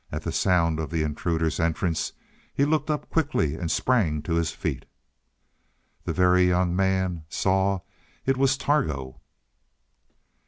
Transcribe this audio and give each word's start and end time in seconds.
At 0.11 0.23
the 0.23 0.31
sound 0.31 0.79
of 0.79 0.89
the 0.89 1.03
intruder's 1.03 1.59
entrance 1.59 2.13
he 2.51 2.65
looked 2.65 2.89
up 2.89 3.11
quickly 3.11 3.53
and 3.53 3.69
sprang 3.69 4.23
to 4.23 4.33
his 4.33 4.49
feet. 4.49 4.85
The 6.05 6.11
Very 6.13 6.45
Young 6.47 6.75
Man 6.75 7.23
saw 7.29 7.81
it 8.25 8.35
was 8.35 8.57
Targo! 8.57 9.21